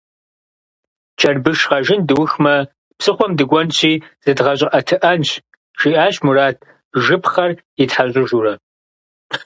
[1.19, 2.55] «Чэрбыш гъэжын дыухымэ,
[2.97, 3.93] псыхъуэм дыкӏуэнщи
[4.23, 5.29] зыдгъэщӏыӏэтыӏэнщ»,
[5.79, 6.55] жиӏащ Мурат,
[7.03, 7.51] жыпхъэр
[7.83, 8.53] итхьэщыжурэ.